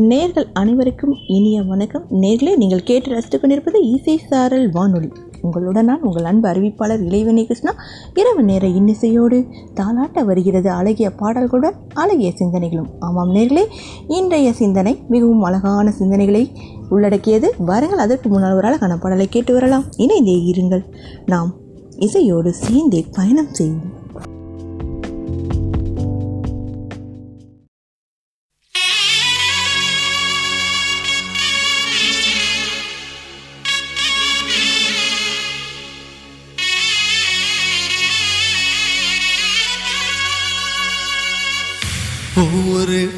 நேர்கள் 0.00 0.46
அனைவருக்கும் 0.52 1.14
இனிய 1.26 1.62
வணக்கம். 1.62 2.04
நேர்களே 2.10 2.56
நீங்கள் 2.56 2.82
கேட்டு 2.82 3.10
ரசித்து 3.10 3.40
கொண்டிருப்பது 3.40 3.90
இசை 3.90 4.18
சாரல் 4.18 4.70
வானொலி. 4.70 5.08
உங்களுடன் 5.42 5.84
நான் 5.84 6.02
உங்கள் 6.02 6.24
அன்பு 6.24 6.48
அறிவிப்பாளர் 6.48 7.02
இளைவனி 7.02 7.42
கிருஷ்ணா 7.42 7.74
இரவு 8.14 8.42
நேர 8.42 8.68
இன்னிசையோடு 8.68 9.52
தாளாட்ட 9.74 10.24
வருகிறது 10.24 10.70
அழகிய 10.70 11.08
பாடல்களுடன் 11.08 11.74
அழகிய 11.94 12.32
சிந்தனைகளும். 12.38 12.86
ஆமாம் 12.98 13.34
நேர்களே 13.34 13.64
இன்றைய 14.08 14.52
சிந்தனை 14.52 14.98
மிகவும் 15.08 15.42
அழகான 15.42 15.92
சிந்தனைகளை 15.98 16.54
உள்ளடக்கியது. 16.88 17.54
வாருங்கள் 17.58 17.98
அதற்கு 17.98 18.28
முன்னால் 18.28 18.56
ஒரு 18.56 18.66
அழகான 18.66 18.96
பாடலை 18.96 19.26
கேட்டு 19.26 19.52
வரலாம். 19.52 19.84
இணைந்தே 19.96 20.52
இருங்கள். 20.52 20.84
நாம் 21.26 21.54
இசையோடு 21.98 22.52
சேர்ந்தே 22.52 23.04
பயணம் 23.12 23.54
செய்வோம். 23.54 23.95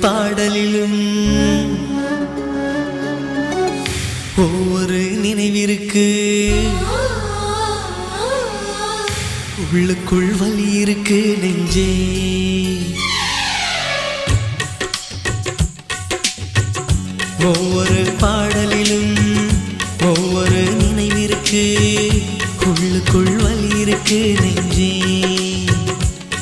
பாடலிலும் 0.01 1.01
ஒவ்வொரு 4.37 4.99
நினைவிற்கு 4.99 6.07
உள்ளுக்குள் 9.73 10.35
வலி 10.35 10.71
இருக்கு 10.73 11.39
நெஞ்சே. 11.41 11.91
ஒவ்வொரு 17.45 18.03
பாடலிலும் 18.21 19.17
ஒவ்வொரு 20.03 20.63
நினைவிற்கு 20.81 21.65
உள்ளுக்குள் 22.67 23.37
வலி 23.37 23.81
இருக்கு 23.81 24.37
நெஞ்சே. 24.41 24.93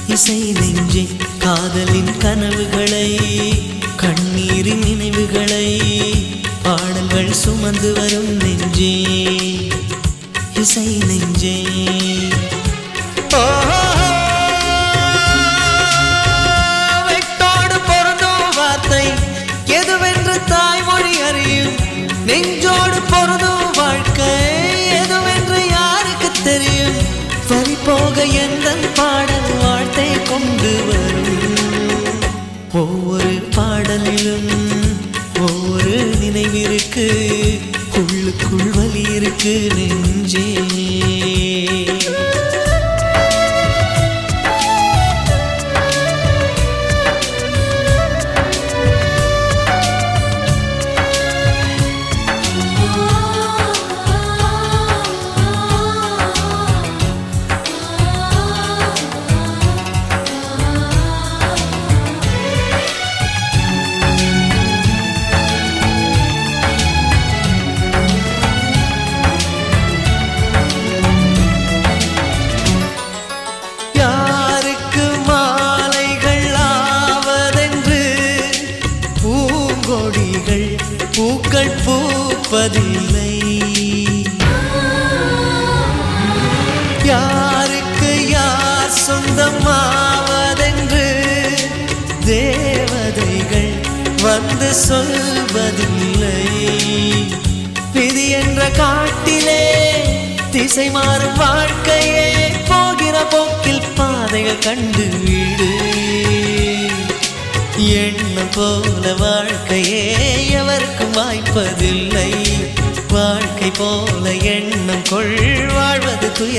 இசை 0.06 0.52
நெஞ்சே. 0.52 1.06
காதலின் 1.47 2.19
கனவுகளை 2.19 3.19
கண்ணீரின் 3.97 4.78
நினைவுகளை 4.78 5.66
பாடல்கள் 6.62 7.33
சுமந்து 7.33 7.92
வரும் 7.92 8.36
நெஞ்சே 8.36 8.94
இசை 10.61 10.98
நெஞ்சே. 11.06 12.16
இருக்கு. 36.97 37.58
உள்ளுக்குள் 37.97 38.70
வலி 38.70 39.14
இருக்கு 39.14 39.69
நெஞ்சே. 39.75 40.66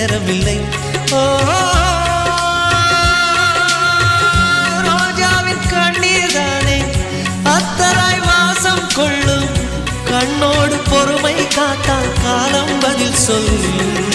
வாழ்வது 0.08 0.26
துயரமில்லை 0.28 0.58
ஓ 1.12 1.22
ரோஜாவின் 4.88 5.66
கண்ணீர் 5.74 6.36
தானே 6.36 6.78
அத்தராய் 7.56 8.22
வாசம் 8.28 8.86
கொள்ளும். 8.96 9.48
கண்ணோடு 10.12 10.78
பொறுமை 10.90 11.36
காத்தால் 11.58 12.14
காலம் 12.24 12.76
பதில் 12.80 13.20
சொல்லும். 13.26 14.07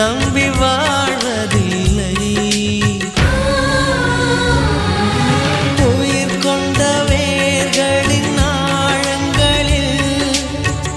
நம்பி 0.00 0.46
வாழ்வதில்லை. 0.50 2.14
உயிர் 5.88 6.38
கொண்ட 6.38 6.80
வேர்களின் 7.08 8.38
ஆழங்களில் 8.38 10.06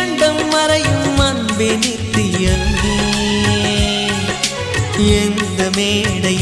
அண்டம் 0.00 0.48
மறையும் 0.48 1.18
அன்பே 1.18 1.70
நித்தியமே. 1.84 2.98
எந்த 5.22 5.70
மேடை 5.76 6.34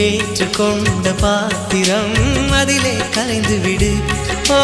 ஏற்றுக்கொண்ட 0.00 1.12
பாத்திரம் 1.20 2.14
அதிலே 2.50 2.96
கலைந்து 3.14 3.58
விடு. 3.60 3.90
ஓ 4.56 4.60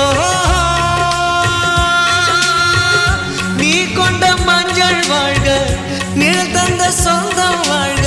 நீ 3.61 3.73
கொண்ட 3.93 4.37
மஞ்சள் 4.49 5.03
வாழ்க 5.09 5.49
நிழல் 6.15 6.53
தந்த 6.53 6.91
சொந்தம் 6.91 7.63
வாழ்க 7.69 8.07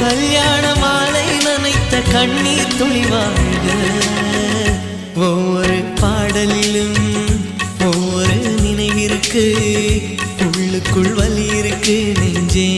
கல்யாண 0.00 0.74
மாலை 0.74 1.26
நினைத்த 1.46 2.02
கண்ணீர் 2.12 2.76
துளி 2.78 3.04
வாழ்க. 3.04 3.66
ஒவ்வொரு 5.14 5.78
பாடலிலும் 6.00 7.00
ஒவ்வொரு 7.80 8.36
நினைவிற்கு 8.62 9.46
உள்ளுக்குள் 10.46 11.12
வலி 11.14 11.46
இருக்கு 11.60 11.96
நெஞ்சே. 12.20 12.68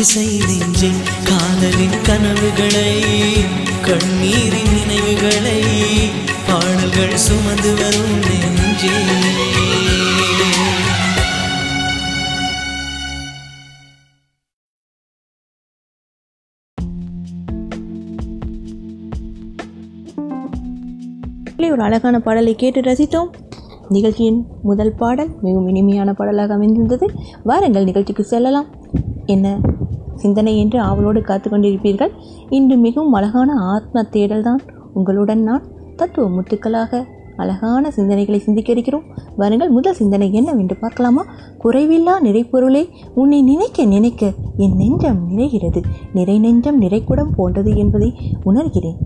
இசை 0.00 0.26
நெஞ்சில் 0.48 1.00
காதலின் 1.28 1.96
கனவுகளை 2.06 2.90
கண்ணீரின் 3.86 4.72
நினைவுகளை 4.76 5.58
பாடல்கள் 6.46 7.16
சுமந்து 7.16 7.72
வரும் 7.80 8.14
நெஞ்சே. 8.26 8.94
ஒரு 21.70 21.82
அழகான 21.82 22.18
பாடலை 22.18 22.54
கேட்டு 22.54 22.80
ரசித்தோம். 22.80 23.30
நிகழ்ச்சியின் 23.88 24.46
முதல் 24.62 24.94
பாடல் 24.94 25.28
மிகவும் 25.42 25.68
இனிமையான 25.68 26.12
பாடலாக 26.12 26.54
அமைந்திருந்தது. 26.54 27.06
வாருங்கள் 27.44 27.84
நிகழ்ச்சிக்கு 27.84 28.24
செல்லலாம். 28.24 28.66
என்ன 29.26 29.60
சிந்தனை 30.14 30.58
என்று 30.58 30.80
ஆவலோடு 30.80 31.22
காத்து 31.22 31.50
கொண்டிருப்பீர்கள். 31.50 32.10
இன்று 32.50 32.76
மிகவும் 32.76 33.12
அழகான 33.12 33.52
ஆத்ம 33.52 34.02
தேடல்தான். 34.02 34.58
உங்களுடன் 34.92 35.42
நான் 35.42 35.64
தத்துவ 35.96 36.28
முத்துக்களாக 36.28 37.04
அழகான 37.36 37.88
சிந்தனைகளை 37.96 38.38
சிந்திக்க 38.38 38.72
இருக்கிறோம். 38.72 39.02
வாருங்கள் 39.36 39.68
முதல் 39.68 39.94
சிந்தனை 39.94 40.32
என்னவென்று 40.32 40.76
பார்க்கலாமா? 40.76 41.24
குறைவில்லா 41.64 42.12
நிறைப்பொருளே 42.22 42.88
உன்னை 43.14 43.42
நினைக்க 43.42 43.84
நினைக்க 43.84 44.32
என் 44.56 44.76
நெஞ்சம் 44.76 45.38
நிறைகிறது. 45.38 45.82
நிறை 46.14 46.38
நெஞ்சம் 46.38 46.82
நிறைக்குடம் 46.82 47.32
போன்றது 47.36 47.76
என்பதை 47.76 48.14
உணர்கிறேன். 48.44 48.96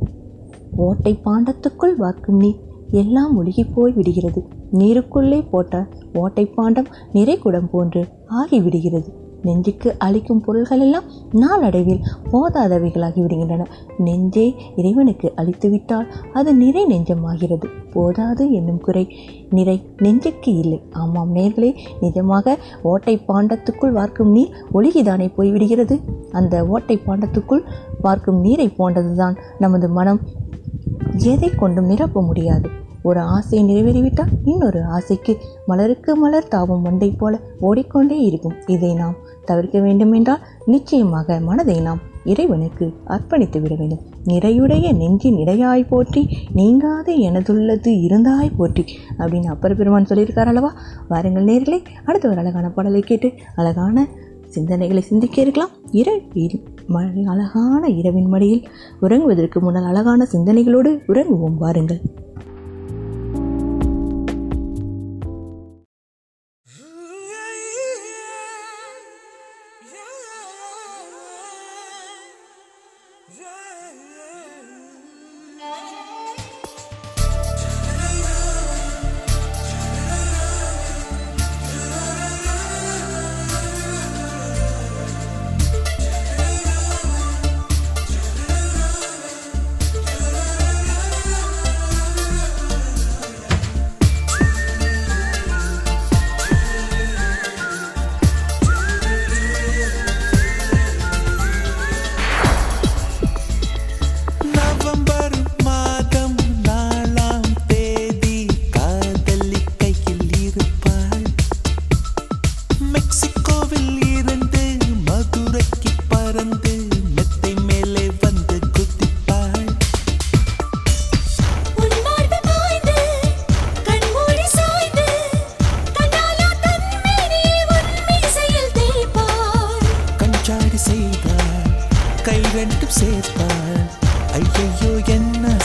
ஓட்டை 0.77 1.19
பாண்டத்துக்குள் 1.25 1.97
வார்க்கும் 1.97 2.37
நீ 2.37 2.57
எல்லாம் 2.93 3.35
ஒழுகி 3.39 3.65
போய் 3.75 3.93
விடுகிறது. 3.93 4.41
நீருக்குள்ளே 4.73 5.41
போட்ட 5.51 5.87
ஓட்டை 6.15 6.47
பாண்டம் 6.47 6.87
நிறைகுடம் 7.13 7.69
போன்று 7.71 8.05
ஆகிவிடுகிறது 8.27 9.21
நெஞ்சுக்கு 9.43 9.95
அளிக்கும் 9.99 10.43
பொருள்களெல்லாம் 10.47 11.07
நாளடைவில் 11.33 12.03
போதாதவைகளாகி 12.33 13.21
விடுகின்றன. 13.23 13.65
நெஞ்சே 13.99 14.55
இறைவனுக்கு 14.77 15.33
அளித்துவிட்டால் 15.37 16.07
அது 16.33 16.55
நிறை 16.55 16.85
நெஞ்சமாகிறது. 16.87 17.65
போதாது 17.93 18.51
என்னும் 18.51 18.81
குறை 18.81 19.05
நிறை 19.51 19.83
நெஞ்சுக்கு 19.97 20.55
இல்லை. 20.55 20.83
ஆமாம் 20.93 21.35
நேர்களே 21.35 21.71
நிஜமாக 22.01 22.55
ஓட்டை 22.83 23.21
பாண்டத்துக்குள் 23.29 23.93
வார்க்கும் 23.93 24.31
நீர் 24.31 24.55
ஒழுகிதானே 24.75 25.29
போய்விடுகிறது? 25.39 25.99
அந்த 26.33 26.67
ஓட்டை 26.67 26.99
பாண்டத்துக்குள் 27.07 27.67
பார்க்கும் 28.01 28.41
நீரை 28.41 28.69
போன்றதுதான் 28.79 29.37
நமது 29.59 29.89
மனம் 29.89 30.21
எதை 31.17 31.51
கொண்டும் 31.51 31.87
நிரப்ப 31.87 32.23
முடியாது. 32.23 32.69
ஒரு 33.03 33.21
ஆசை 33.35 33.59
நிறைவேறிவிட்டால் 33.65 34.33
இன்னொரு 34.45 34.81
ஆசைக்கு 34.97 35.33
மலருக்கு 35.67 36.13
மலர் 36.17 36.51
தாவும் 36.55 36.85
மண்டை 36.87 37.11
போல 37.21 37.41
ஓடிக்கொண்டே 37.61 38.19
இருக்கும். 38.29 38.57
இதை 38.67 38.93
நாம் 38.95 39.21
தவிர்க்க 39.45 39.81
வேண்டுமென்றால் 39.81 40.43
நிச்சயமாக 40.67 41.39
மனதை 41.49 41.77
நாம் 41.81 42.01
இறைவனுக்கு 42.25 42.87
அர்ப்பணித்து 43.09 43.59
விட 43.63 43.75
வேண்டும். 43.79 44.03
நிறையுடைய 44.33 44.87
நெஞ்சின் 44.97 45.39
இடையாய் 45.39 45.89
போற்றி 45.93 46.23
நீங்காது 46.53 47.13
எனதுள்ளது 47.29 47.93
இருந்தாய் 48.07 48.53
போற்றி 48.59 48.85
அப்படின்னு 49.19 49.53
அப்பர் 49.55 49.77
பெருமான் 49.77 50.11
சொல்லியிருக்கார் 50.11 50.51
அல்லவா? 50.53 50.71
வாருங்கள் 51.09 51.49
நேர்களே 51.51 51.79
அடுத்த 52.05 52.31
ஒரு 52.33 52.39
அழகான 52.39 52.69
பாடலை 52.77 53.03
கேட்டு 53.11 53.31
அழகான 53.57 54.07
சிந்தனைகளை 54.55 55.03
சிந்திக்க 55.11 55.37
இருக்கலாம். 55.41 55.75
இரவில் 56.01 57.27
அழகான 57.35 57.83
இரவின் 58.01 58.31
மடியில் 58.35 58.67
உறங்குவதற்கு 59.03 59.61
முன்னால் 59.67 59.91
அழகான 59.93 60.27
சிந்தனைகளோடு 60.33 60.91
உறங்குவோம். 61.09 61.57
வாருங்கள். 61.65 62.03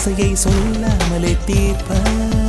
ஆசையை 0.09 0.33
சொல்லாமலே 0.35 1.31
தீர்ப்பாள் 1.47 2.46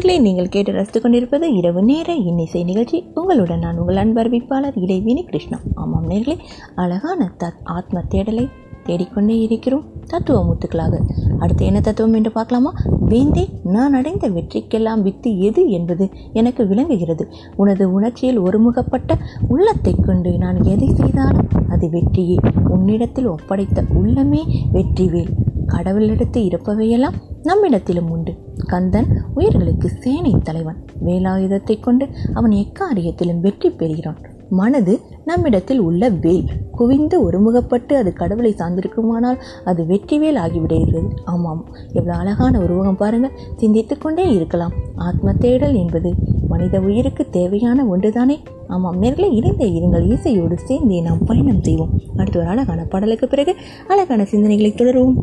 நேர்களை 0.00 0.20
நீங்கள் 0.20 0.48
கேட்டு 0.48 0.72
ரசித்துக் 0.72 1.02
கொண்டிருப்பது 1.02 1.54
இரவு 1.54 1.82
நேர 1.82 2.14
இன்னிசை 2.14 2.64
நிகழ்ச்சி. 2.64 2.98
உங்களுடன் 3.14 3.58
நான் 3.58 3.78
உங்கள் 3.78 3.96
அன்பறிவிப்பாளர் 3.96 4.78
இடைவினி 4.80 5.24
கிருஷ்ணா. 5.24 5.58
ஆமாம் 5.74 6.10
நேர்களே 6.10 6.36
அழகான 6.74 7.30
தத் 7.38 7.60
ஆத்ம 7.64 8.02
தேடலை 8.10 8.48
தேடிக்கொண்டே 8.84 9.38
இருக்கிறோம். 9.40 9.84
தத்துவ 10.06 10.38
முத்துக்களாக 10.44 10.94
அடுத்து 11.38 11.66
என்ன 11.66 11.80
தத்துவம் 11.80 12.12
என்று 12.12 12.32
பார்க்கலாமா? 12.32 12.72
வேந்தே 13.06 13.44
நான் 13.64 13.94
அடைந்த 13.94 14.28
வெற்றிக்கெல்லாம் 14.28 15.02
வித்து 15.02 15.40
எது 15.40 15.62
என்பது 15.68 16.08
எனக்கு 16.32 16.66
விளங்குகிறது. 16.66 17.26
உனது 17.56 17.92
உணர்ச்சியில் 17.92 18.40
ஒருமுகப்பட்ட 18.40 19.16
உள்ளத்தை 19.48 19.94
கொண்டு 19.94 20.32
நான் 20.38 20.62
எதை 20.64 20.88
செய்தாலும் 20.94 21.48
அது 21.68 21.88
வெற்றியே. 21.88 22.38
உன்னிடத்தில் 22.68 23.28
ஒப்படைத்த 23.28 23.84
உள்ளமே 24.02 24.42
வெற்றிவேல் 24.72 25.32
கடவுளிடத்து 25.66 26.40
இருப்பவையெல்லாம் 26.48 27.18
நம்மிடத்திலும் 27.42 28.10
உண்டு. 28.10 28.32
கந்தன் 28.66 29.08
உயிர்களுக்கு 29.34 29.88
சேனை 29.88 30.34
தலைவன். 30.42 30.80
வேலாயுதத்தை 31.04 31.80
கொண்டு 31.80 32.08
அவன் 32.34 32.50
எக்காரியத்திலும் 32.50 33.40
வெற்றி 33.40 33.70
பெறுகிறான். 33.70 34.20
மனது 34.50 35.00
நம்மிடத்தில் 35.24 35.80
உள்ள 35.80 36.08
வேல். 36.08 36.44
குவிந்து 36.72 37.16
ஒருமுகப்பட்டு 37.30 37.92
அது 37.92 38.12
கடவுளை 38.12 38.54
சார்ந்திருக்குமானால் 38.58 39.38
அது 39.64 39.82
வெற்றிவேல் 39.82 40.38
ஆகிவிடுகிறது 40.38 41.02
ஆமாம் 41.24 41.64
எவ்வளோ 41.92 42.16
அழகான 42.16 42.58
உருவகம் 42.58 42.96
பாருங்கள் 42.96 43.36
சிந்தித்து 43.56 43.98
கொண்டே 43.98 44.30
இருக்கலாம். 44.30 44.72
ஆத்ம 44.96 45.34
தேடல் 45.34 45.74
என்பது 45.74 46.14
மனித 46.48 46.80
உயிருக்கு 46.80 47.26
தேவையான 47.30 47.84
ஒன்றுதானே? 47.84 48.36
ஆமாம் 48.68 49.02
நேர்களை 49.02 49.32
இணைந்தே 49.32 49.68
இருங்கள். 49.80 50.06
இசையோடு 50.10 50.58
சேர்ந்தே 50.58 51.00
நாம் 51.00 51.24
பயணம் 51.24 51.62
செய்வோம். 51.62 52.00
அடுத்து 52.16 52.38
ஒரு 52.38 52.48
அழகான 52.48 52.84
பாடலுக்கு 52.84 53.28
பிறகு 53.28 53.54
அழகான 53.88 54.22
சிந்தனைகளை 54.22 54.72
தொடருவோம். 54.72 55.16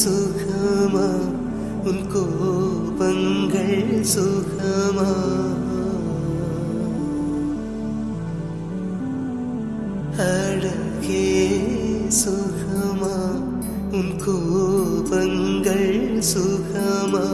സുഖമാ. 0.00 1.08
ഉൻ 1.88 1.98
കോപങ്ങൾ 2.12 3.70
സുഖമാ. 4.04 5.10
അടകേ 10.18 11.28
സുഖമാ. 12.10 13.16
ഉൻ 13.92 14.08
കോപങ്ങൾ 14.26 15.82
സുഖമാ. 16.20 17.26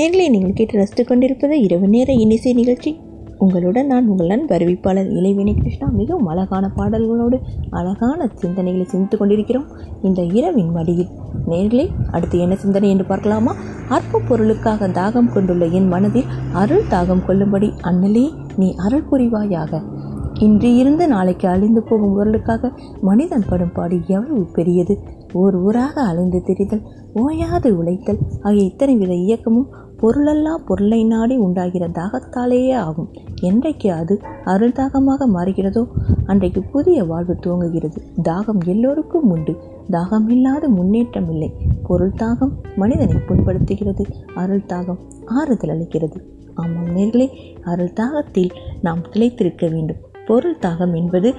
நேர்களை 0.00 0.26
நீங்கள் 0.30 0.56
கேட்டு 0.58 0.74
ரசித்து 0.78 1.04
கொண்டிருப்பது 1.04 1.54
இரவு 1.62 1.88
நேர 1.88 2.12
இனிசை 2.12 2.50
நிகழ்ச்சி. 2.54 2.90
உங்களுடன் 3.38 3.86
நான் 3.86 4.06
உங்கள் 4.08 4.26
நண்பர் 4.26 4.62
அறிவிப்பாளர் 4.62 5.10
இளைவினை 5.10 5.54
கிருஷ்ணா. 5.54 5.86
மிகவும் 5.88 6.26
அழகான 6.26 6.70
பாடல்களோடு 6.76 7.36
அழகான 7.70 8.28
சிந்தனைகளை 8.40 8.84
சிந்தித்துக் 8.84 9.20
கொண்டிருக்கிறோம் 9.20 9.66
இந்த 10.02 10.22
இரவின் 10.22 10.72
மடியில் 10.72 11.10
நேர்களே 11.48 11.86
அடுத்து 12.10 12.38
என்ன 12.38 12.56
சிந்தனை 12.56 12.90
என்று 12.90 13.04
பார்க்கலாமா? 13.04 13.54
அற்ப 13.88 14.20
பொருளுக்காக 14.28 14.88
தாகம் 14.88 15.32
கொண்டுள்ள 15.32 15.66
என் 15.78 15.88
மனதில் 15.88 16.30
அருள் 16.52 16.90
தாகம் 16.90 17.26
கொள்ளும்படி 17.26 17.70
அண்ணலே 17.82 18.26
நீ 18.56 18.74
அருள் 18.74 19.08
புரிவாயாக. 19.10 19.82
இன்று 20.38 20.76
இருந்து 20.76 21.08
நாளைக்கு 21.08 21.48
அழிந்து 21.48 21.82
போகும் 21.82 22.14
பொருளுக்காக 22.14 22.72
மனிதன் 23.00 23.48
படும் 23.48 23.72
பாடு 23.72 23.96
எவ்வளவு 24.06 24.44
பெரியது. 24.52 24.98
ஓர் 25.32 25.56
ஊராக 25.56 26.02
அலைந்து 26.02 26.42
திரிதல் 26.46 26.86
ஓயாது 27.14 27.78
உழைத்தல் 27.78 28.18
ஆகிய 28.42 28.62
இத்தனை 28.62 28.96
வித 28.96 29.12
இயக்கமும் 29.14 29.68
பொருளல்லா 30.00 30.54
பொருளை 30.54 31.04
நாடி 31.04 31.36
உண்டாகிற 31.36 31.88
தாகத்தாலேயே 31.88 32.74
ஆகும். 32.74 33.08
என்றைக்கு 33.40 33.92
அது 33.92 34.20
அருள் 34.44 34.72
தாகமாக 34.72 35.28
மாறுகிறதோ 35.28 35.86
அன்றைக்கு 36.26 36.62
புதிய 36.62 37.04
வாழ்வு 37.04 37.36
துவங்குகிறது. 37.46 37.96
தாகம் 38.22 38.66
எல்லோருக்கும் 38.66 39.30
உண்டு. 39.30 39.56
தாகம் 39.90 40.28
இல்லாத 40.28 40.68
முன்னேற்றம் 40.68 41.30
இல்லை. 41.30 41.52
பொருள் 41.82 42.12
தாகம் 42.12 42.50
மனிதனை 42.76 43.14
புண்படுத்துகிறது. 43.14 44.04
அருள் 44.34 44.64
தாகம் 44.66 44.98
ஆறுதல் 45.26 45.78
அளிக்கிறது. 45.78 46.16
ஆமாம் 46.54 46.96
நேர்களே 46.96 47.28
அருள் 47.64 47.92
தாகத்தில் 47.92 48.50
நாம் 48.82 49.00
திளைத்திருக்க 49.10 49.68
வேண்டும். 49.68 49.96
பொருள் 50.26 50.58
தாகம் 50.58 50.96
என்பது 50.96 51.34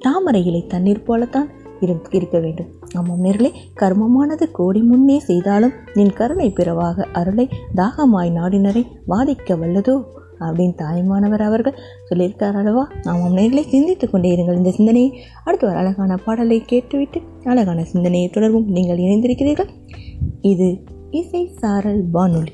தாமரை 0.00 0.44
இலை 0.44 0.66
தண்ணீர் 0.66 1.02
போலத்தான் 1.02 1.48
இரு- 1.80 2.04
இருக்க 2.10 2.38
வேண்டும். 2.38 2.75
ஆமாம் 2.96 3.24
நேர்களே 3.24 3.52
கர்மமானது 3.80 4.50
கோடி 4.52 4.80
முன்னே 4.80 5.18
செய்தாலும் 5.18 5.72
நின் 5.94 6.12
கருணை 6.12 6.50
பிறவாக 6.50 7.06
அருளை 7.12 7.48
தாகமாய் 7.76 8.30
நாடினரை 8.30 8.86
பாதிக்க 9.08 9.56
வல்லதோ? 9.56 10.02
அப்படின்னு 10.40 10.74
தாய்மானவர் 10.74 11.42
அவர்கள் 11.42 11.78
சொல்லியிருக்கார் 12.10 12.56
அல்லவா? 12.56 12.88
ஆமாம் 13.04 13.36
நேர்களை 13.36 13.60
சிந்தித்துக் 13.60 14.12
கொண்டே 14.12 14.36
இருங்கள் 14.36 14.56
இந்த 14.56 14.70
சிந்தனையை. 14.70 15.18
அடுத்து 15.44 15.66
ஒரு 15.66 15.76
அழகான 15.76 16.16
பாடலை 16.16 16.60
கேட்டுவிட்டு 16.60 17.20
அழகான 17.44 17.84
சிந்தனையை 17.84 18.28
தொடர்வும். 18.28 18.68
நீங்கள் 18.68 18.98
இணைந்திருக்கிறீர்கள். 18.98 19.68
இது 20.40 20.84
இசை 21.10 21.46
சாரல் 21.46 22.04
வானொலி. 22.12 22.52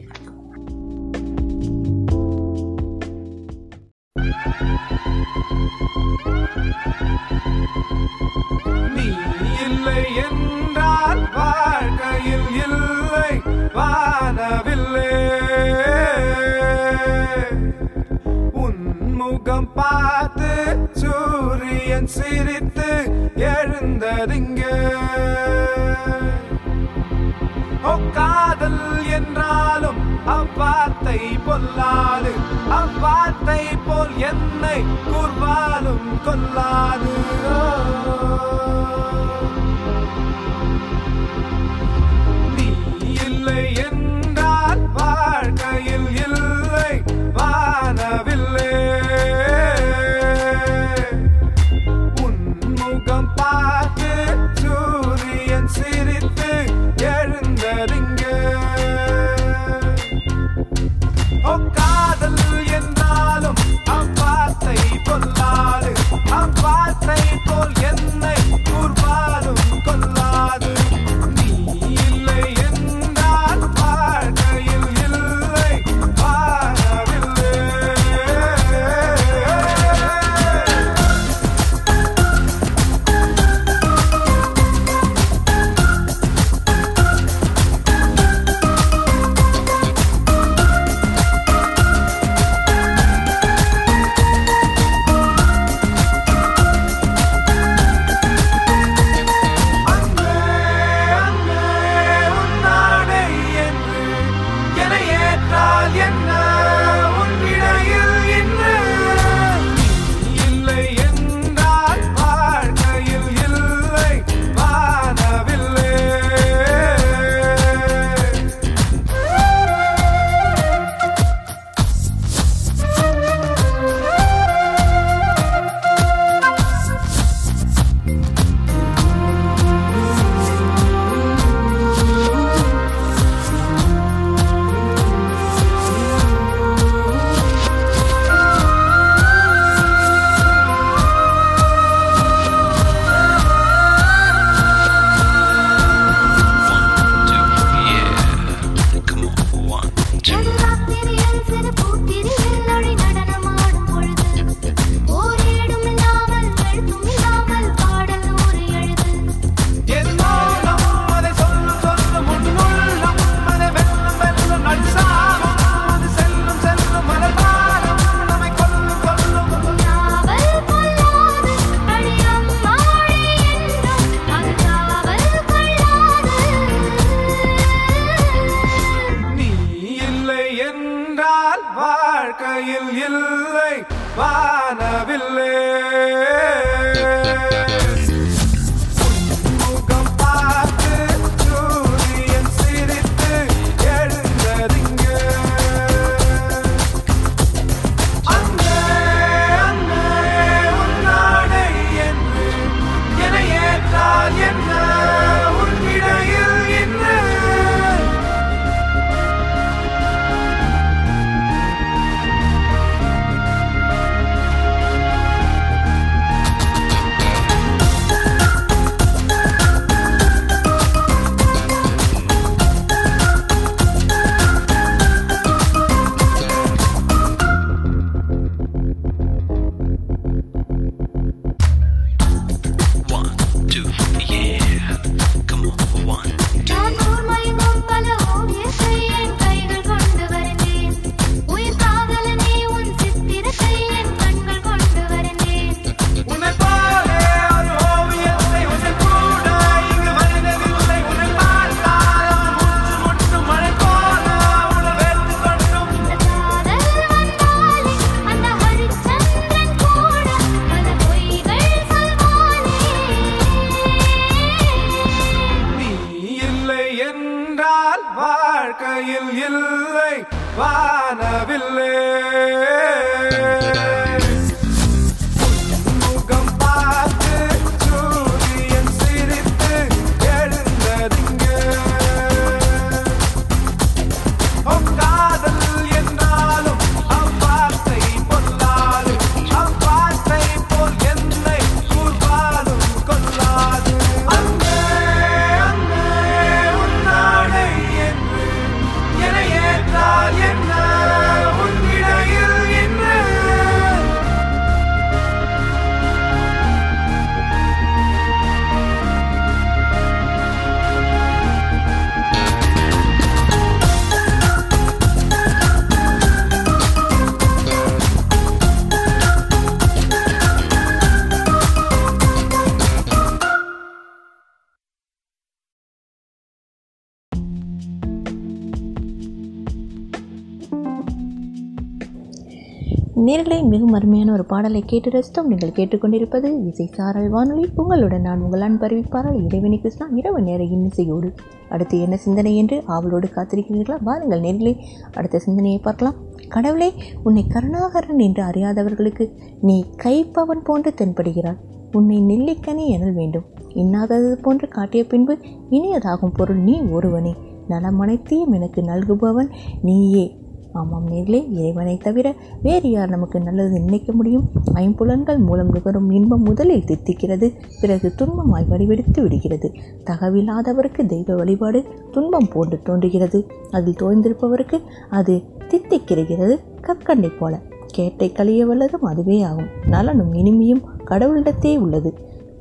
மிகவும் 334.33 334.41
ஒரு 334.41 334.45
பாடலை 334.45 334.81
கேட்டு 334.87 335.09
ரசித்தோம். 335.11 335.51
நீங்கள் 335.51 335.77
கேட்டுக்கொண்டிருப்பது 335.77 336.67
இசை 336.67 336.87
சாரல் 336.87 337.29
வானொலி. 337.29 337.67
உங்களுடன் 337.75 338.21
நான் 338.21 338.41
உங்கள் 338.41 338.65
அன்பறிவிப்பாளர் 338.69 339.45
இறைவனி 339.45 339.79
கிருஷ்ணா. 339.79 340.07
இரவு 340.15 340.41
நேர 340.43 340.65
இன்னிசையோடு 340.65 341.29
அடுத்து 341.69 342.01
என்ன 342.01 342.17
சிந்தனை 342.17 342.57
என்று 342.57 342.83
ஆவலோடு 342.87 343.29
காத்திருக்கிறீர்களா? 343.29 343.97
வாருங்கள் 344.03 344.41
நேரிலே 344.41 344.73
அடுத்த 345.13 345.39
சிந்தனையை 345.39 345.79
பார்க்கலாம். 345.79 346.15
கடவுளே 346.49 346.93
உன்னை 347.23 347.45
கருணாகரன் 347.47 348.19
என்று 348.19 348.43
அறியாதவர்களுக்கு 348.43 349.27
நீ 349.61 349.77
கைப்பவன் 350.05 350.65
போன்று 350.65 350.93
தென்படுகிறாய். 350.97 351.61
உன்னை 351.93 352.19
நெல்லிக்கனி 352.23 352.85
எனல் 352.87 353.13
வேண்டும். 353.13 353.49
இன்னாதது 353.75 354.33
போன்று 354.33 354.69
காட்டிய 354.69 355.05
பின்பு 355.05 355.39
இனியதாகும் 355.71 356.35
பொருள் 356.35 356.63
நீ 356.69 356.81
ஒருவனே. 356.81 357.35
நலமனைத்தையும் 357.69 358.53
எனக்கு 358.53 358.81
நல்குபவன் 358.83 359.51
நீயே. 359.83 360.25
ஆமாம் 360.73 361.11
நேர்களே 361.11 361.53
இறைவனை 361.53 361.97
தவிர 361.97 362.35
வேறு 362.63 362.91
யார் 362.91 363.09
நமக்கு 363.09 363.41
நல்லது 363.41 363.81
நினைக்க 363.81 364.13
முடியும்? 364.13 364.49
ஐம்புலன்கள் 364.75 365.39
மூலம் 365.39 365.71
நுகரும் 365.71 366.11
இன்பம் 366.11 366.43
முதலில் 366.43 366.85
தித்திக்கிறது 366.85 367.53
பிறகு 367.81 368.13
துன்பமாய் 368.19 368.69
வடிவெடுத்து 368.69 369.23
விடுகிறது. 369.23 369.73
தகவில்லாதவருக்கு 370.05 371.07
தெய்வ 371.07 371.35
வழிபாடு 371.35 371.85
துன்பம் 372.11 372.49
போன்று 372.53 372.83
தோன்றுகிறது. 372.83 373.47
அதில் 373.71 373.97
தோய்ந்திருப்பவருக்கு 374.01 374.81
அது 375.11 375.43
தித்திக்கிறது 375.69 376.59
கற்கண்டை 376.81 377.31
போல. 377.39 377.61
கேட்டை 377.87 378.33
கழிய 378.33 378.67
வல்லதும் 378.67 379.05
அதுவே 379.05 379.43
ஆகும். 379.43 379.69
நலனும் 379.87 380.33
இனிமையும் 380.33 380.83
கடவுளிடத்தே 381.05 381.79
உள்ளது. 381.79 382.15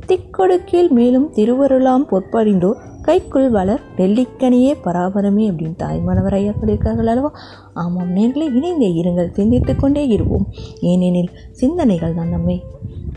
திக்கொடுக்கில் 0.08 0.90
மேலும் 0.90 1.32
திருவருளாம் 1.34 2.06
பொற்பறிந்தோர் 2.12 2.91
கைக்குள் 3.02 3.50
வளர் 3.50 3.82
நெல்லிக்கனியே 3.98 4.74
பராபரமே 4.84 5.46
அப்படின்னு 5.52 5.76
தாய்மானவர் 5.76 6.34
ஐயா 6.34 6.52
சொல்லியிருக்கார்கள் 6.52 7.12
அல்லவா? 7.12 7.32
ஆமாம் 7.74 8.16
நேர்களை 8.16 8.56
இணைந்தே 8.56 8.90
இருங்கள் 9.02 9.32
சிந்தித்து 9.32 9.76
கொண்டே 9.76 10.08
இருப்போம் 10.08 10.48
ஏனெனில் 10.82 11.32
சிந்தனைகள் 11.52 12.14
தான் 12.14 12.30
நம்மை 12.30 12.64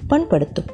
பண்படுத்தும். 0.06 0.70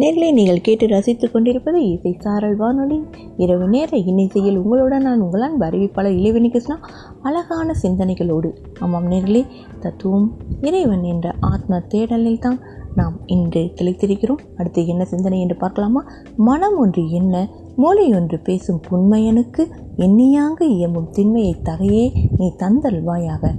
நேர்களை 0.00 0.32
நீங்கள் 0.32 0.60
கேட்டு 0.60 0.86
ரசித்துக் 0.86 1.32
கொண்டிருப்பது 1.32 1.90
இசை 1.90 2.16
சாரல் 2.18 2.56
வானொலி. 2.56 2.98
இரவு 3.36 3.68
நேர 3.68 3.96
இன்னிசையில் 3.96 4.58
உங்களுடன் 4.58 5.02
நான் 5.02 5.20
உங்களால் 5.20 5.58
அறிவிப்பாளர் 5.58 6.18
இளைவனி 6.18 6.48
கிருஷ்ணா. 6.50 6.76
அழகான 7.22 7.74
சிந்தனைகளோடு. 7.82 8.50
ஆமாம் 8.80 9.10
நேர்களே 9.10 9.46
தத்துவம் 9.80 10.28
இறைவன் 10.60 11.02
என்ற 11.02 11.34
ஆத்ம 11.40 11.82
தேடலில் 11.88 12.38
தான் 12.38 12.58
நாம் 12.94 13.20
இன்று 13.26 13.72
தெளித்திருக்கிறோம். 13.74 14.42
அடுத்து 14.56 14.86
என்ன 14.86 15.04
சிந்தனை 15.04 15.40
என்று 15.40 15.56
பார்க்கலாமா? 15.56 16.04
மனம் 16.36 16.78
ஒன்று 16.78 17.10
என்ன? 17.10 17.48
மொழி 17.76 18.14
ஒன்று 18.14 18.38
பேசும் 18.38 18.80
புண்மையனுக்கு 18.90 19.62
எண்ணியாங்க 19.96 20.60
இயம்பும் 20.64 21.10
திண்மையை 21.10 21.54
தகையே 21.62 22.12
நீ 22.38 22.52
தந்தல்வாயாக 22.58 23.54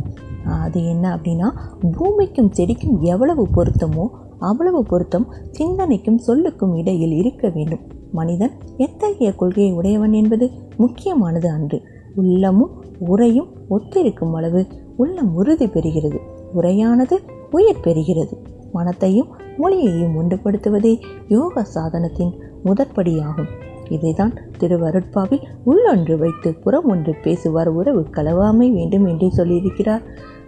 அது 0.46 0.88
என்ன 0.88 1.18
அப்படின்னா 1.18 1.48
பூமிக்கும் 1.92 2.52
செடிக்கும் 2.52 3.02
எவ்வளவு 3.02 3.48
பொருத்தமோ 3.56 4.06
அவ்வளவு 4.44 4.84
பொருத்தம் 4.84 5.34
சிந்தனைக்கும் 5.52 6.20
சொல்லுக்கும் 6.28 6.78
இடையில் 6.78 7.12
இருக்க 7.12 7.50
வேண்டும். 7.50 7.80
மனிதன் 8.12 8.52
எத்தகைய 8.78 9.34
கொள்கையை 9.34 9.74
உடையவன் 9.74 10.14
என்பது 10.14 10.50
முக்கியமானது 10.78 11.50
அன்று. 11.50 11.82
உள்ளமும் 12.16 12.84
உரையும் 13.00 13.48
ஒத்திருக்கும் 13.68 14.34
அளவு 14.34 14.68
உள்ளம் 14.96 15.36
உறுதி 15.36 15.66
பெறுகிறது. 15.66 16.18
உரையானது 16.56 17.18
உயிர் 17.52 17.84
பெறுகிறது. 17.84 18.34
மனத்தையும் 18.72 19.28
மொழியையும் 19.58 20.16
ஒன்றுபடுத்துவதே 20.22 21.00
யோக 21.28 21.66
சாதனத்தின் 21.76 22.34
முதற்படியாகும். 22.64 23.72
இதைதான் 23.90 24.38
திருவருட்பாவில் 24.58 25.44
உள்ளொன்று 25.66 26.18
வைத்து 26.18 26.54
புறம் 26.54 26.90
ஒன்று 26.90 27.16
பேசுவார் 27.24 27.68
உறவு 27.68 28.06
கலவாமை 28.12 28.72
வேண்டும் 28.74 29.06
என்று 29.06 29.28
சொல்லியிருக்கிறார். 29.38 30.02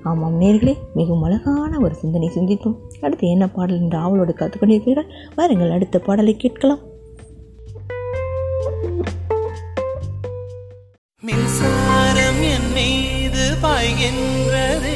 ஆமாம் 0.06 0.42
நேர்களே 0.42 0.74
மிகவும் 0.94 1.24
அழகான 1.24 1.80
ஒரு 1.80 1.96
சிந்தனை 1.96 2.32
சிந்தித்தோம். 2.36 2.76
அடுத்து 3.02 3.28
என்ன 3.28 3.50
பாடல் 3.50 3.80
என்று 3.80 3.98
ஆவலோடு 3.98 4.34
காத்துக்கொண்டிருக்கிறார் 4.40 5.10
வாருங்கள் 5.36 5.72
அடுத்த 5.72 6.00
பாடலை 6.00 6.36
கேட்கலாம். 6.38 6.80
மின்சாரம் 11.22 12.42
என் 12.54 12.72
மீது 12.74 13.44
பாய்கின்றதே. 13.64 14.96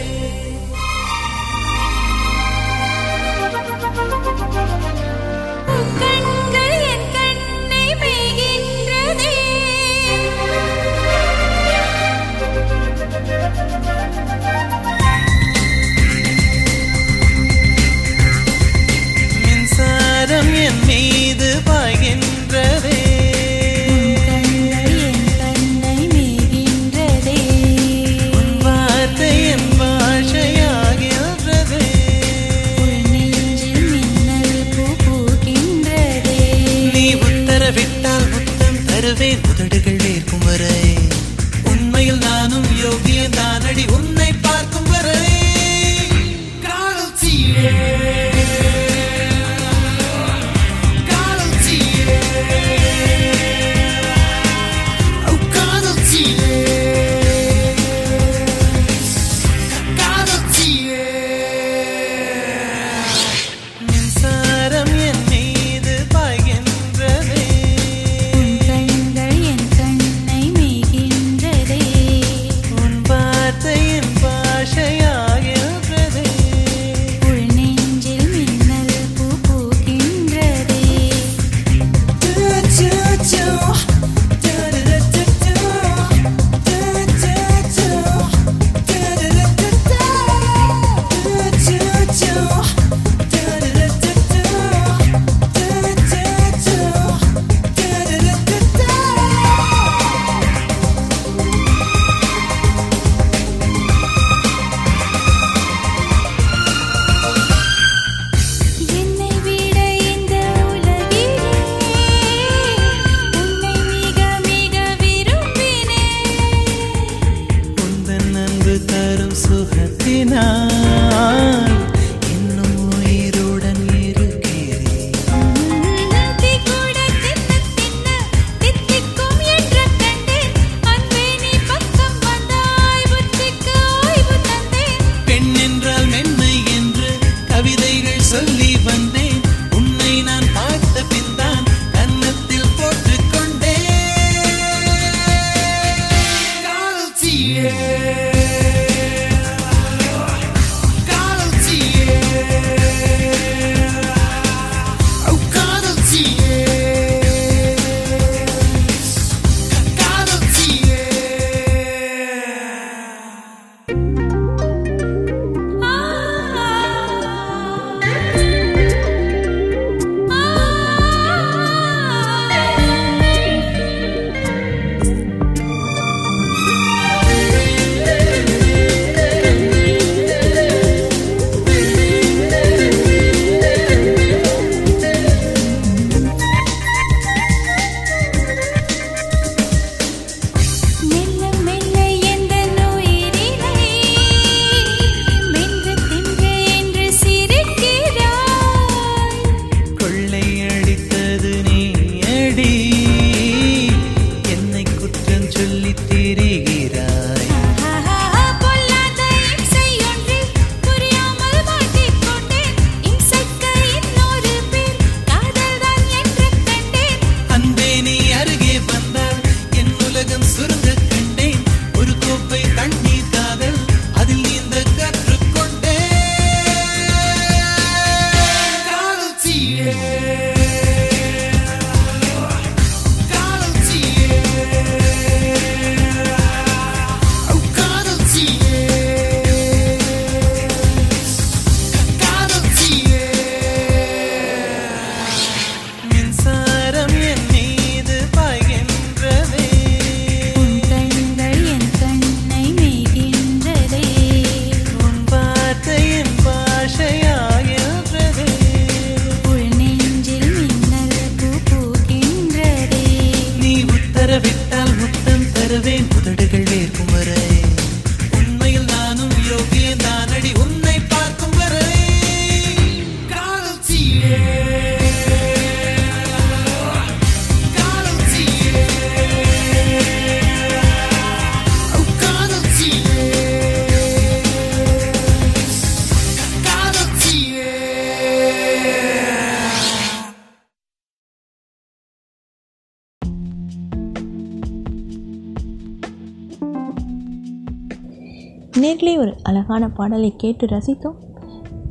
நேர்களே 298.77 299.17
ஒரு 299.17 299.35
அழகான 299.43 299.89
பாடலை 299.89 300.35
கேட்டு 300.35 300.65
ரசித்தோம். 300.65 301.15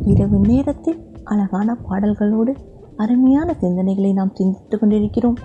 இரவு 0.05 0.39
நேரத்தில் 0.39 1.11
அழகான 1.25 1.75
பாடல்களோடு 1.75 2.57
அருமையான 2.97 3.57
சிந்தனைகளை 3.61 4.13
நாம் 4.13 4.35
சிந்தித்து 4.35 4.79
கொண்டிருக்கிறோம். 4.79 5.37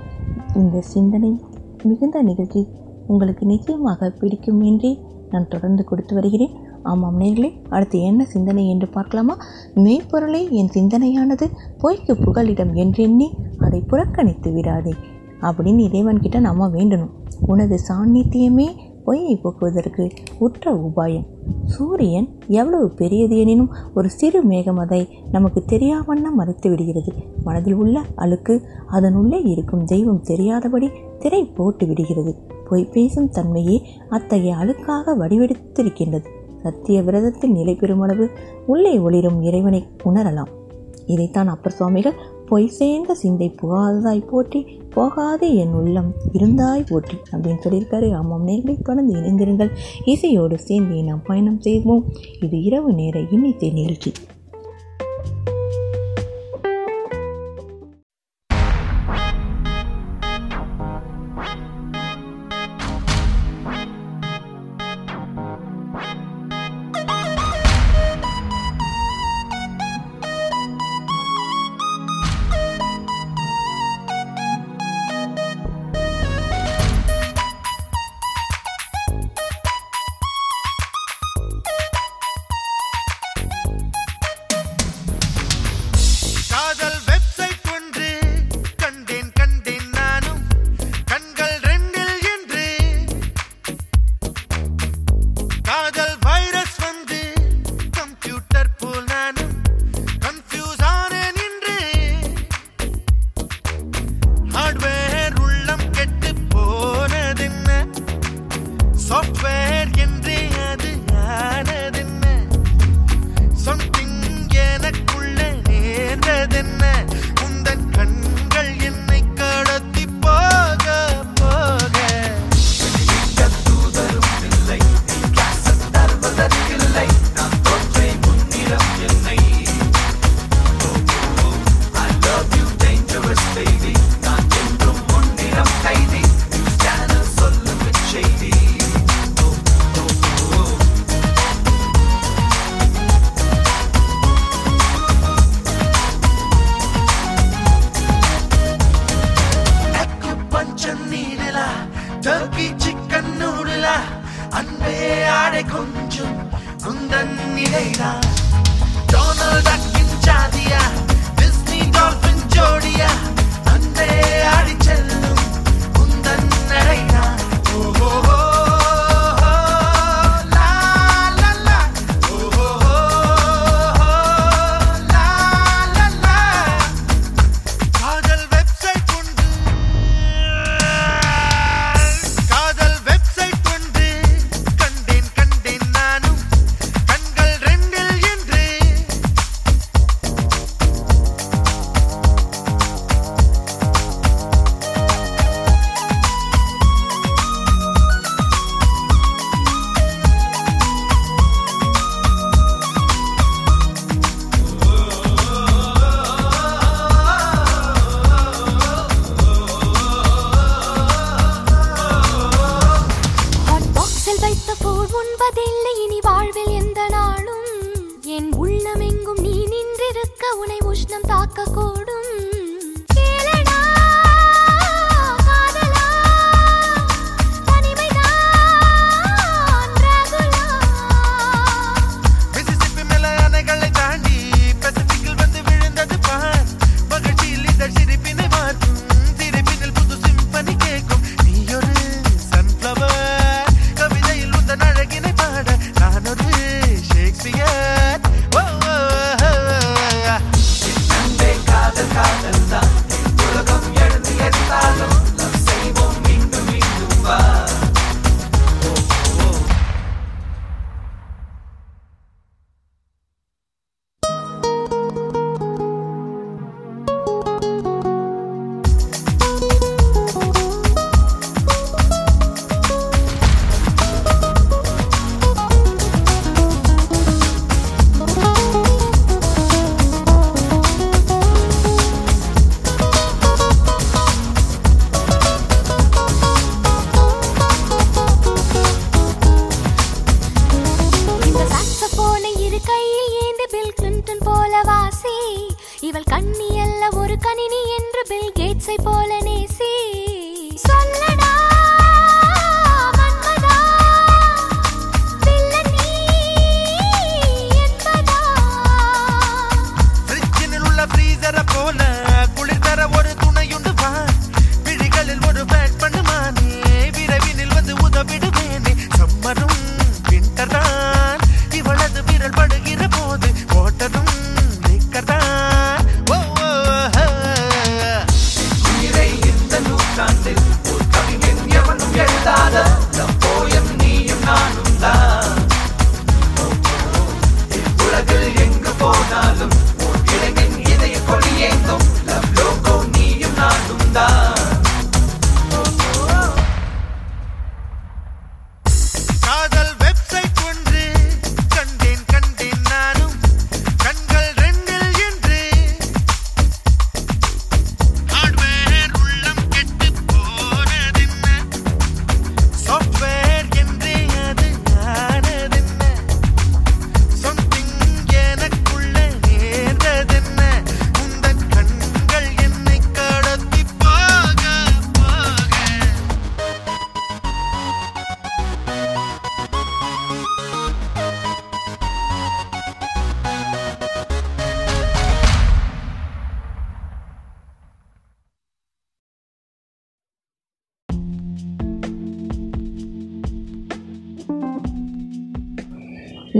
இந்த 0.55 0.81
சிந்தனை 0.81 1.39
மிகுந்த 1.83 2.21
நிகழ்ச்சி 2.21 2.67
உங்களுக்கு 3.07 3.45
நிச்சயமாக 3.45 4.09
பிடிக்கும் 4.09 4.61
என்றே 4.61 5.01
நான் 5.29 5.47
தொடர்ந்து 5.47 5.83
கொடுத்து 5.83 6.13
வருகிறேன். 6.13 6.55
ஆமாம் 6.83 7.19
நேர்களே 7.19 7.63
அடுத்து 7.69 8.01
என்ன 8.01 8.25
சிந்தனை 8.25 8.69
என்று 8.69 8.87
பார்க்கலாமா? 8.87 9.37
மெய்ப்பொருளே 9.75 10.49
என் 10.49 10.69
சிந்தனையானது 10.73 11.51
பொய்க்கு 11.77 12.15
புகலிடம் 12.15 12.73
என்றெண்ணி 12.73 13.35
அதை 13.57 13.81
புறக்கணித்து 13.81 14.51
விடாதே. 14.51 14.93
அப்படின்னு 15.41 15.83
இறைவன்கிட்ட 15.89 16.39
நாம் 16.39 16.61
வேண்டணும். 16.61 17.09
உனது 17.45 17.79
சாநித்தியமே 17.89 18.67
பொய்யை 19.05 19.35
போக்குவதற்கு 19.35 20.09
உற்ற 20.39 20.71
உபாயம். 20.71 21.25
சூரியன் 21.65 22.27
எவ்வளவு 22.47 22.89
பெரியது 22.89 23.37
எனினும் 23.37 23.69
ஒரு 23.95 24.09
சிறு 24.09 24.41
மேகம் 24.41 24.77
அதை 24.77 25.07
நமக்கு 25.31 25.63
தெரியாவண்ணம் 25.67 26.35
மறைத்து 26.35 26.69
விடுகிறது. 26.69 27.13
மனதில் 27.43 27.73
உள்ள 27.73 28.01
அழுக்கு 28.15 28.61
அதனுள்ளே 28.87 29.41
இருக்கும் 29.41 29.85
தெய்வம் 29.85 30.21
தெரியாதபடி 30.21 30.89
திரை 31.19 31.45
போட்டு 31.45 31.87
விடுகிறது. 31.87 32.35
பொய் 32.69 32.89
பேசும் 32.91 33.29
தன்மையே 33.29 33.81
அத்தகைய 34.09 34.55
அழுக்காக 34.55 35.15
வடிவெடுத்திருக்கின்றது. 35.17 36.25
சத்திய 36.63 37.01
விரதத்தில் 37.01 37.51
நிலை 37.51 37.75
பெறுமளவு 37.75 38.29
உள்ளே 38.65 38.99
ஒளிரும் 38.99 39.41
இறைவனை 39.41 39.87
உணரலாம். 40.05 40.47
இதைத்தான் 41.05 41.47
அப்பர் 41.47 41.71
சுவாமிகள் 41.71 42.13
பொய் 42.53 42.67
சேர்ந்த 42.67 43.11
சிந்தை 43.21 43.47
புகாததாய் 43.61 44.27
போற்றி 44.29 44.59
போகாதே 44.95 45.49
என் 45.55 45.73
உள்ளம் 45.73 46.09
இருந்தாய் 46.33 46.83
போற்றி 46.89 47.17
அப்படின்னு 47.31 47.63
சொல்லியிருக்காரு. 47.65 48.07
ஆமாம் 48.19 48.47
நேர்களை 48.47 48.75
தொடர்ந்து 48.81 49.13
இணைந்திருங்கள். 49.19 49.71
இசையோடு 50.05 50.57
சேர்ந்து 50.59 50.97
நாம் 51.03 51.23
பயணம் 51.29 51.59
செய்வோம். 51.61 52.03
இது 52.41 52.57
இரவு 52.61 52.93
நேர 52.93 53.19
இன்னிசை 53.31 53.69
நிகழ்ச்சி. 53.71 54.11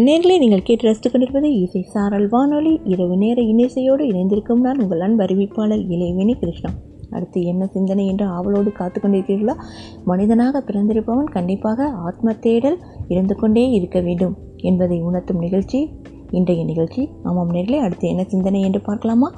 நேர்களை 0.05 0.35
நீங்கள் 0.37 0.63
கேட்டு 0.67 0.85
ரசித்துக் 0.87 1.11
கொண்டிருப்பது 1.11 1.49
இசை 1.55 1.81
சாரல் 1.93 2.25
வானொலி. 2.29 2.71
இரவு 2.83 3.15
நேர 3.17 3.41
இனிசையோடு 3.41 4.03
இணைந்திருக்கும் 4.11 4.63
நான் 4.65 4.79
உங்கள் 4.79 4.99
அன்பு 4.99 5.23
அறிவிப்பாளர் 5.23 5.83
இளைவேணி 5.89 6.33
கிருஷ்ணா 6.39 6.71
அடுத்து 7.09 7.39
என்ன 7.43 7.63
சிந்தனை 7.65 8.05
என்று 8.07 8.25
ஆவலோடு 8.27 8.71
காத்து 8.71 8.99
கொண்டிருக்கிறீர்களா 9.01 9.55
மனிதனாக 10.05 10.63
பிறந்திருப்பவன் 10.67 11.29
கண்டிப்பாக 11.37 11.89
ஆத்ம 12.07 12.33
தேடல் 12.45 12.77
இருந்து 13.07 13.35
கொண்டே 13.35 13.65
இருக்க 13.69 13.99
வேண்டும் 13.99 14.35
என்பதை 14.61 14.99
உணர்த்தும் 15.01 15.39
நிகழ்ச்சி 15.39 15.81
இன்றைய 16.31 16.63
நிகழ்ச்சி. 16.63 17.01
ஆமாம் 17.23 17.53
நேர்களை 17.53 17.79
அடுத்து 17.79 18.07
என்ன 18.07 18.23
சிந்தனை 18.23 18.61
என்று 18.61 18.81
பார்க்கலாமா? 18.81 19.29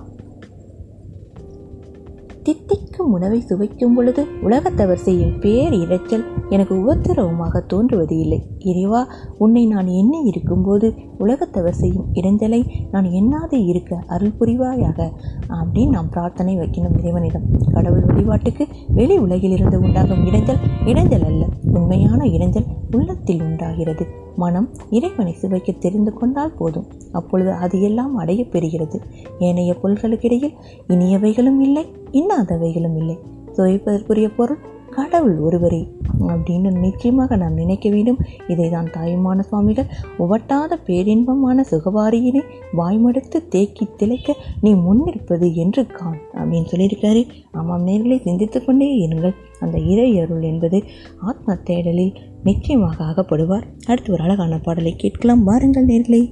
தித்திக்கும் 2.45 3.11
உணவை 3.11 3.41
சுவைக்கும் 3.41 3.93
பொழுது 3.93 4.27
உலகத்தவர் 4.43 4.93
செய்யும் 4.93 5.39
பேர் 5.39 5.73
இரைச்சல் 5.73 6.23
எனக்கு 6.49 6.81
உபத்திரவமாக 6.81 7.59
தோன்றுவது 7.59 8.19
இல்லை. 8.19 8.47
இறைவா 8.59 9.07
உன்னை 9.37 9.65
நான் 9.65 9.87
எண்ணி 9.87 10.23
இருக்கும்போது 10.23 10.93
உலகத்தவர் 11.19 11.79
செய்யும் 11.81 12.05
இடைஞ்சலை 12.13 12.61
நான் 12.91 13.05
எண்ணாது 13.05 13.65
இருக்க 13.65 14.03
அருள் 14.07 14.35
புரிவாயாக? 14.39 15.11
அப்படின்னு 15.49 15.89
நாம் 15.89 16.09
பிரார்த்தனை 16.09 16.57
வைக்கணும் 16.57 16.99
இறைவனிடம். 16.99 17.43
கடவுள் 17.73 18.05
வழிபாட்டுக்கு 18.05 18.67
வெளி 18.87 19.19
உலகிலிருந்து 19.19 19.75
உண்டாகும் 19.75 20.25
இடைஞ்சல் 20.25 20.61
இடைஞ்சல் 20.85 21.25
அல்ல. 21.25 21.45
உண்மையான 21.73 22.23
இடைஞ்சல் 22.25 22.65
உள்ளத்தில் 22.91 23.41
உண்டாகிறது. 23.41 24.23
மனம் 24.35 24.69
இறைவனை 24.89 25.35
சுவைக்க 25.41 25.77
தெரிந்து 25.77 26.13
கொண்டால் 26.13 26.53
போதும். 26.53 26.85
அப்பொழுது 27.11 27.51
அது 27.51 27.81
எல்லாம் 27.81 28.15
அடையப் 28.15 28.47
பெறுகிறது. 28.51 29.01
ஏனைய 29.39 29.75
பொருள்களுக்கிடையில் 29.83 30.53
இனியவைகளும் 30.87 31.59
இல்லை 31.59 31.85
இன்னாதவைகளும் 32.11 32.97
இல்லை. 32.97 33.17
சுவைப்பதற்குரிய 33.55 34.35
பொருள் 34.35 34.57
கடவுள் 34.95 35.37
ஒருவரே 35.39 35.81
அப்படின்னு 36.27 36.79
நிச்சயமாக 36.79 37.35
நாம் 37.35 37.53
நினைக்க 37.53 37.89
வேண்டும். 37.89 38.17
இதை 38.47 38.69
தான் 38.69 38.89
தாயுமான 38.97 39.39
சுவாமிகள் 39.39 39.85
ஒவட்டாத 40.19 40.77
பேரின்பமான 40.85 41.65
சுகவாரியினை 41.71 42.41
வாய்மடுத்து 42.77 43.47
தேக்கி 43.49 43.87
திளைக்க 43.97 44.35
நீ 44.61 44.73
முன்னிற்பது 44.73 45.53
என்று 45.53 45.85
காண். 45.87 46.19
அப்படின்னு 46.33 46.67
சொல்லியிருக்காரு. 46.71 47.27
ஆமாம் 47.51 47.87
நேர்களை 47.87 48.21
சிந்தித்து 48.21 48.65
கொண்டே 48.65 49.07
இருங்கள். 49.07 49.35
அந்த 49.59 49.77
இறை 49.77 50.19
அருள் 50.19 50.41
என்பது 50.41 50.83
ஆத்ம 51.21 51.53
தேடலில் 51.53 52.15
நிச்சயமாக 52.43 53.03
ஆகப்படுவார் 53.03 53.63
அடுத்து 53.87 54.13
ஒரு 54.13 54.23
அழகான 54.23 54.57
பாடலை 54.57 54.95
கேட்கலாம். 54.95 55.43
வாருங்கள் 55.43 55.85
நேர்களே. 55.85 56.23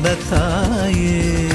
என்ன 0.00 1.47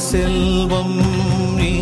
செல்வம் 0.00 0.96
நீ 1.58 1.72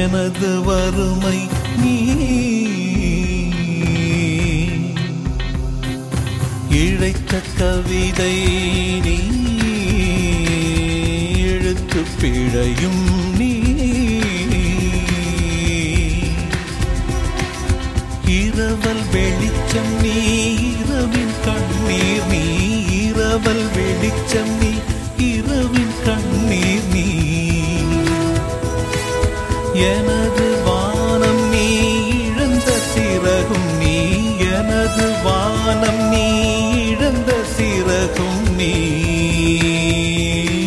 எனது 0.00 0.50
வறுமை 0.66 1.38
நீ 1.82 1.94
இழைத்த 6.80 7.40
கவிதை 7.58 8.34
நீ 9.06 9.16
எழுத்து 11.48 12.02
பிழையும் 12.20 13.04
நீ 13.38 13.52
இரவல் 18.38 19.04
வெளிச்சம் 19.12 19.94
நீ 20.02 20.16
இரவின் 20.74 21.36
கண்ணீர் 21.46 22.28
நீ 22.30 22.44
இரவல் 23.02 23.66
வெளிச்சம் 23.76 24.54
நீ 24.60 24.72
எனது 29.86 30.46
வானம் 30.64 31.42
நீ 31.50 31.66
இழந்த 32.22 32.70
சிறகும் 32.92 33.70
நீ 33.78 33.94
எனது 34.52 35.06
வானம் 35.24 36.02
நீ 36.10 36.26
இழந்த 36.88 37.32
சிறகும் 37.56 38.44
நீ. 38.56 38.72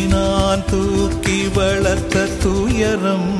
நான் 0.08 0.64
தூக்கி 0.66 1.48
வளர்த்த 1.54 2.28
துயரம் 2.42 3.32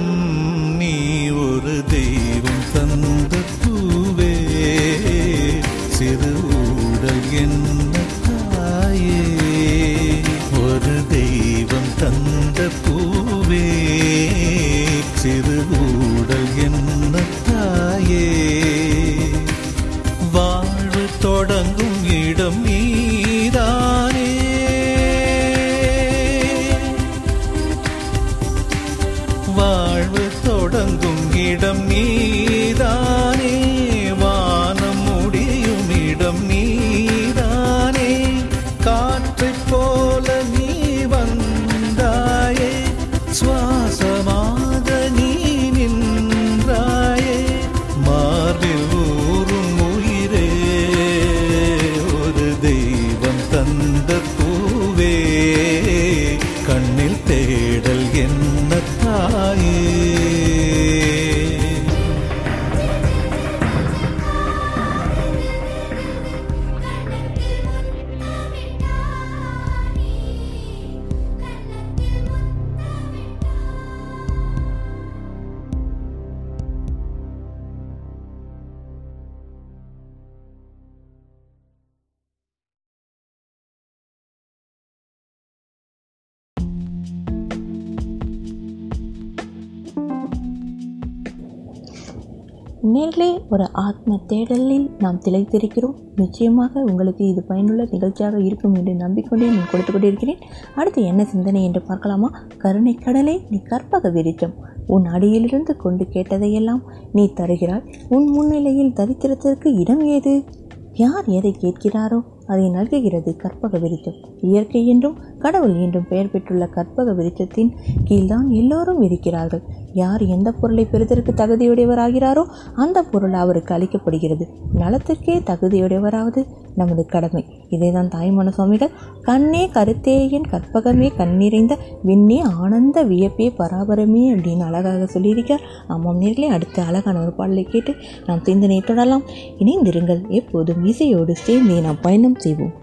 நேர்களே 92.91 93.39
ஒரு 93.51 93.73
ஆத்ம 93.73 94.21
தேடலில் 94.29 94.91
நாம் 94.99 95.21
திளைத்திருக்கிறோம். 95.25 95.95
நிச்சயமாக 96.17 96.81
உங்களுக்கு 96.81 97.29
இது 97.29 97.43
பயனுள்ள 97.43 97.87
நிகழ்ச்சியாக 97.91 98.41
இருக்கும் 98.41 98.75
என்று 98.75 98.95
நம்பிக்கொண்டே 98.95 99.47
நான் 99.47 99.69
கொடுத்து 99.71 99.93
கொண்டிருக்கிறேன். 99.93 100.39
அடுத்து 100.75 101.03
என்ன 101.03 101.25
சிந்தனை 101.25 101.65
என்று 101.65 101.83
பார்க்கலாமா? 101.83 102.31
கருணை 102.59 102.95
கடலே 102.95 103.43
நீ 103.51 103.63
கற்பக 103.63 104.11
விரிச்சம். 104.11 104.55
உன் 104.87 105.05
அடியிலிருந்து 105.05 105.77
கொண்டு 105.77 106.05
கேட்டதையெல்லாம் 106.05 106.81
நீ 107.13 107.33
தருகிறாய். 107.37 107.95
உன் 108.09 108.29
முன்னிலையில் 108.31 108.93
தரித்திரத்திற்கு 108.93 109.79
இடம் 109.79 110.05
ஏது? 110.05 110.45
யார் 110.93 111.25
எதை 111.25 111.57
கேட்கிறாரோ? 111.61 112.21
அதை 112.53 112.67
நல்குகிறது. 112.71 113.31
கற்பக 113.37 113.79
விருத்தம். 113.79 114.19
இயற்கை 114.41 114.83
என்றும் 114.87 115.17
கடவுள் 115.39 115.77
என்றும் 115.81 116.09
பெயர் 116.09 116.31
பெற்றுள்ள 116.31 116.67
கற்பக 116.67 117.13
விருத்தத்தின் 117.13 117.71
கீழ்தான் 118.11 118.49
எல்லோரும் 118.51 119.03
இருக்கிறார்கள். 119.03 119.63
யார் 119.93 120.23
எந்த 120.27 120.49
பொருளை 120.53 120.85
பெறுவதற்கு 120.85 121.33
தகுதியுடையவராகிறாரோ 121.33 122.45
அந்த 122.77 122.99
பொருள் 123.03 123.37
அவருக்கு 123.43 123.75
அளிக்கப்படுகிறது. 123.75 124.45
நலத்திற்கே 124.75 125.37
தகுதியுடையவராவது 125.47 126.43
நமது 126.77 127.03
கடமை. 127.07 127.43
இதைதான் 127.71 128.11
தாய்மான 128.15 128.49
சுவாமிகள் 128.49 128.95
கண்ணே 129.23 129.63
கருத்தேயின் 129.75 130.49
கற்பகமே 130.53 131.09
கண்ணிறைந்த 131.19 131.73
விண்ணே 132.05 132.39
ஆனந்த 132.61 133.05
வியப்பே 133.05 133.49
பராபரமே 133.59 134.23
அப்படின்னு 134.35 134.65
அழகாக 134.69 135.09
சொல்லியிருக்கார். 135.15 135.65
ஆமாம் 135.89 136.21
நேர்களே 136.21 136.49
அடுத்த 136.57 136.79
அழகான 136.83 137.23
ஒரு 137.23 137.33
பாடலை 137.33 137.65
கேட்டு 137.65 137.93
நாம் 138.27 138.45
சிந்தனை 138.45 138.79
தொடரலாம் 138.81 139.27
இணைந்திருங்கள். 139.59 140.23
எப்போதும் 140.29 140.85
இசையோடு 140.85 141.35
சேர்ந்தே 141.37 141.79
நாம் 141.81 142.01
பயணம் 142.03 142.41
செய்வோம் 142.43 142.75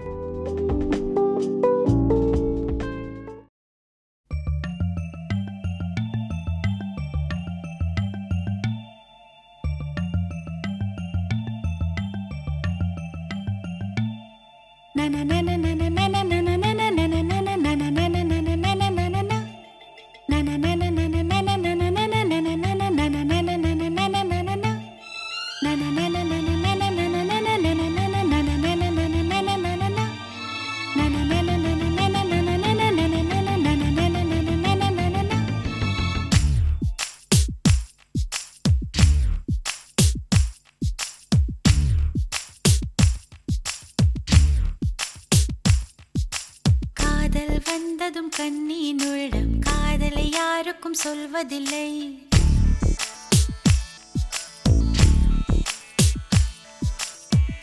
வந்ததும் 48.10 48.30
கண்ணீன் 48.30 49.00
உள்ளம். 49.00 49.60
காதலை 49.60 50.30
யாருக்கும் 50.32 50.96
சொல்வதில்லை. 51.04 52.18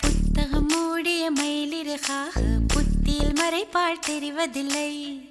புத்தகம் 0.00 0.66
மூடிய 0.66 1.32
மயிலிறகாக 1.32 2.40
புத்தியில் 2.66 3.32
மறைப்பாள் 3.32 4.04
தெரிவதில்லை. 4.06 5.25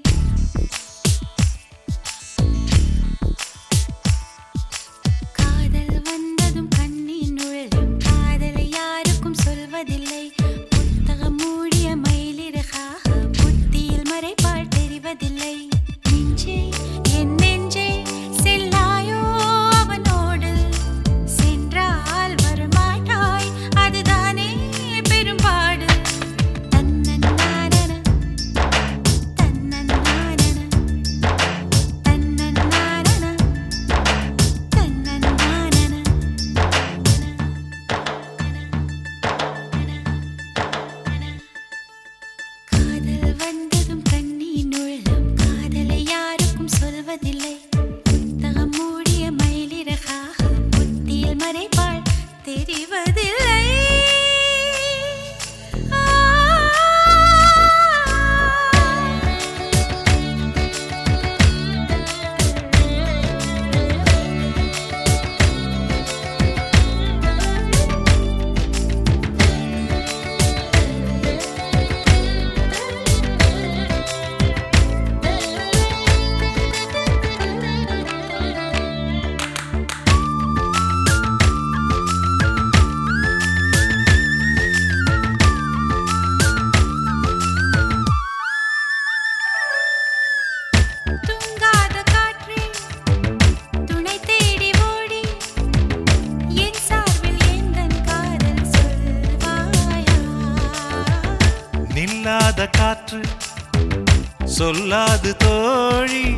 சொல்லாது 104.46 105.36
தோழி 105.38 106.36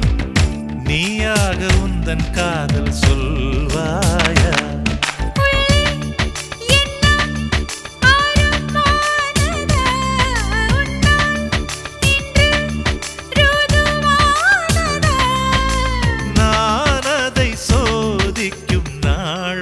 நீயாக 0.83 1.65
உந்தன் 1.65 2.31
காதல் 2.31 2.93
சொல்வாயா. 3.07 4.55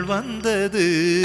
வந்தது. 0.07 1.24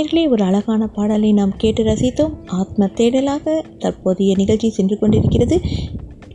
நேர்களே 0.00 0.30
ஒரு 0.30 0.44
அழகான 0.44 0.86
பாடலை 0.86 1.32
நாம் 1.32 1.56
கேட்டு 1.56 1.82
ரசித்தோம். 1.82 2.34
ஆத்ம 2.46 2.86
தேடலாக 2.86 3.62
தற்போதைய 3.78 4.34
நிகழ்ச்சி 4.36 4.70
சென்று 4.70 4.98
கொண்டிருக்கிறது. 4.98 5.60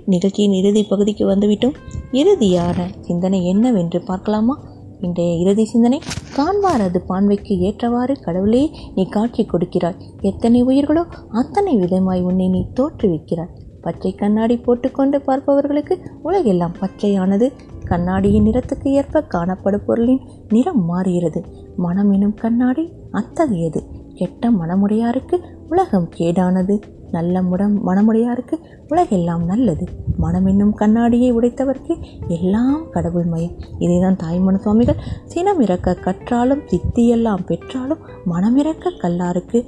நிகழ்ச்சியின் 0.06 0.52
இறுதி 0.52 0.84
பகுதிக்கு 0.84 1.30
வந்துவிட்டோம். 1.30 1.74
இறுதியான 2.12 2.88
சிந்தனை 3.00 3.46
என்னவென்று 3.46 4.02
பார்க்கலாமா? 4.02 4.62
இன்றைய 5.02 5.36
இறுதி 5.36 5.66
சிந்தனை 5.66 6.00
காண்பாரது 6.36 7.00
பான்மைக்கு 7.10 7.58
ஏற்றவாறு 7.60 8.20
கடவுளே 8.20 8.72
நீ 8.96 9.06
காட்சி 9.06 9.46
கொடுக்கிறாய். 9.46 10.00
எத்தனை 10.22 10.62
உயிர்களோ 10.62 11.06
அத்தனை 11.30 11.76
விதமாய் 11.78 12.22
உன்னை 12.22 12.48
நீ 12.48 12.66
தோற்றுவிக்கிறாய். 12.76 13.54
பச்சை 13.82 14.16
கண்ணாடி 14.16 14.58
போட்டுக்கொண்டு 14.58 15.22
பார்ப்பவர்களுக்கு 15.22 15.98
உலகெல்லாம் 16.24 16.76
பச்சையானது. 16.80 17.52
கண்ணாடியின் 17.86 18.46
நிறத்துக்கு 18.46 18.84
ஏற்ப 18.84 19.22
காணப்படும் 19.22 19.86
பொருளின் 19.86 20.22
நிறம் 20.50 20.86
மாறுகிறது. 20.86 21.46
மனம் 21.78 22.12
எனும் 22.12 22.34
கண்ணாடி 22.34 22.90
அத்தகையது. 23.16 23.84
கெட்ட 24.14 24.52
மனமுடையாருக்கு 24.52 25.36
உலகம் 25.70 26.10
கேடானது. 26.18 26.82
நல்ல 27.12 27.42
முடம் 27.42 27.88
மனமுடையாருக்கு 27.88 28.56
உலகெல்லாம் 28.88 29.46
நல்லது. 29.46 29.86
மனம் 30.18 30.46
என்னும் 30.46 30.74
கண்ணாடியை 30.74 31.34
உடைத்தவர்க்கு 31.34 31.94
எல்லாம் 32.28 32.90
கடவுள் 32.90 33.26
மயம். 33.26 33.52
இதைதான் 33.80 34.20
தாய்மன 34.24 34.56
சுவாமிகள் 34.56 35.02
சினமிறக்க 35.34 36.00
கற்றாலும் 36.00 36.62
சித்தியெல்லாம் 36.66 37.46
பெற்றாலும் 37.46 37.98
மனமிறக்க 38.32 38.92
கல்லாருக்கு 39.02 39.60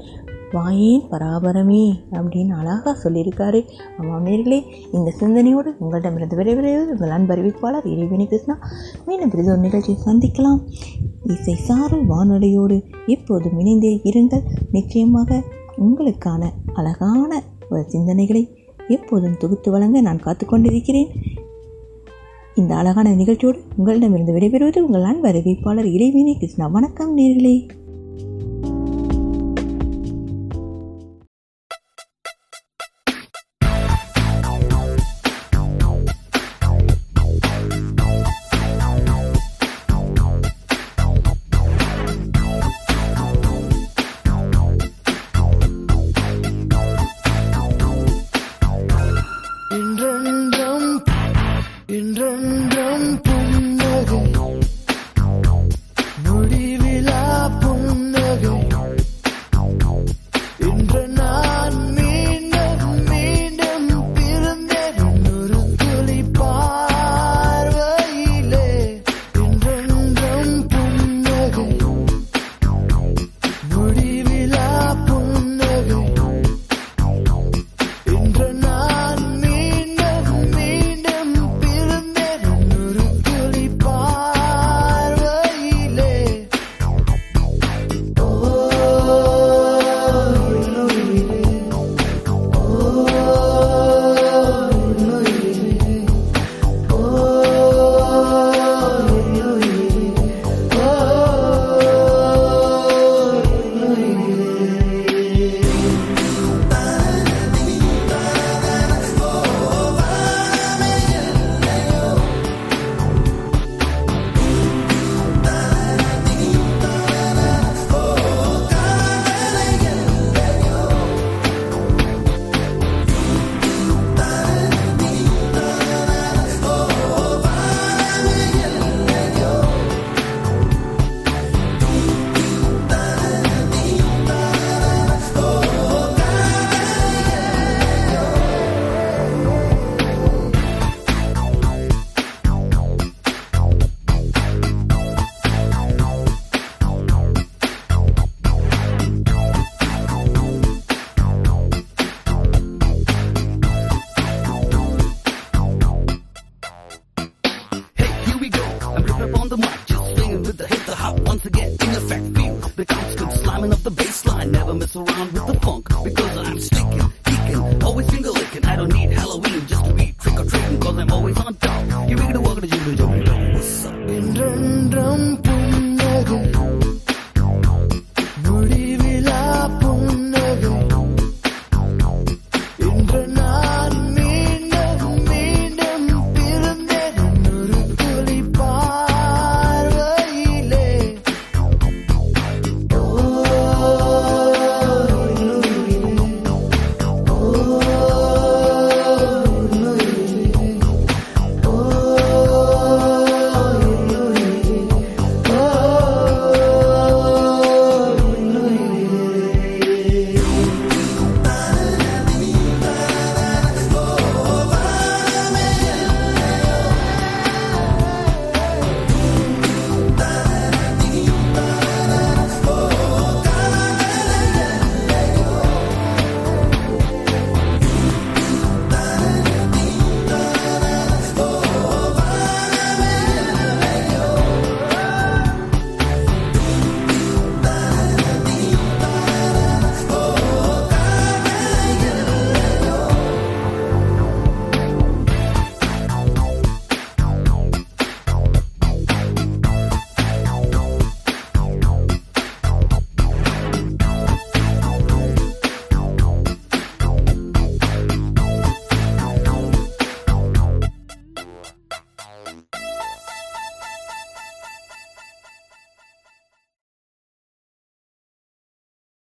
வாயேன் 0.52 1.02
பராபரமே 1.12 1.94
அப்படின்னு 2.12 2.50
அழகாக 2.50 3.10
சொல்லியிருக்காரு. 3.10 3.68
ஆமாம் 3.98 4.26
நேர்களே 4.26 4.64
இந்த 4.92 5.12
சிந்தனையோடு 5.12 5.76
உங்களிடமிருந்து 5.80 6.36
விரைவிரைவில் 6.36 6.92
உங்கள் 6.92 7.10
அன்பறிவிப்பாளர் 7.10 7.86
இறைவினி 7.86 8.26
கிருஷ்ணா. 8.26 8.60
மீண்டும் 9.06 9.30
பிரிது 9.30 9.52
ஒரு 9.52 9.62
நிகழ்ச்சியை 9.62 10.00
சந்திக்கலாம். 10.06 10.60
இசை 11.24 11.56
சாரல் 11.56 12.08
வானொலியோடு 12.08 12.84
எப்போதும் 13.06 13.60
இணைந்தே 13.60 14.02
இருங்கள். 14.04 14.42
நிச்சயமாக 14.72 15.44
உங்களுக்கான 15.80 16.50
அழகான 16.74 17.44
ஒரு 17.70 17.86
சிந்தனைகளை 17.92 18.56
எப்போதும் 18.88 19.38
தொகுத்து 19.38 19.72
வழங்க 19.72 20.02
நான் 20.02 20.24
காத்துக்கொண்டிருக்கிறேன் 20.24 21.08
இந்த 22.56 22.76
அழகான 22.76 23.10
நிகழ்ச்சியோடு 23.10 23.60
உங்களிடமிருந்து 23.78 24.34
விடைபெறுவது 24.34 24.80
உங்கள் 24.80 25.04
அன்பு 25.04 25.30
அறிவிப்பாளர் 25.30 25.92
இறைவினி 25.92 26.34
கிருஷ்ணா. 26.38 26.68
வணக்கம் 26.68 27.18
நேர்களே. 27.18 27.68